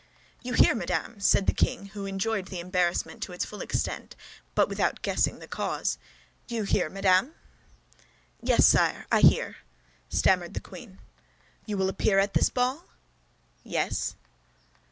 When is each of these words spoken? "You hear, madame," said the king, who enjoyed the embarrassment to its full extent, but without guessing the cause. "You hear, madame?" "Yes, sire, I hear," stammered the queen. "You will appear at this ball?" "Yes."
"You 0.41 0.53
hear, 0.53 0.73
madame," 0.73 1.19
said 1.19 1.45
the 1.45 1.53
king, 1.53 1.85
who 1.93 2.07
enjoyed 2.07 2.47
the 2.47 2.59
embarrassment 2.59 3.21
to 3.21 3.33
its 3.33 3.45
full 3.45 3.61
extent, 3.61 4.15
but 4.55 4.67
without 4.67 5.03
guessing 5.03 5.37
the 5.37 5.47
cause. 5.47 5.99
"You 6.47 6.63
hear, 6.63 6.89
madame?" 6.89 7.35
"Yes, 8.41 8.65
sire, 8.65 9.05
I 9.11 9.21
hear," 9.21 9.57
stammered 10.09 10.55
the 10.55 10.59
queen. 10.59 10.97
"You 11.67 11.77
will 11.77 11.87
appear 11.87 12.17
at 12.17 12.33
this 12.33 12.49
ball?" 12.49 12.85
"Yes." 13.63 14.15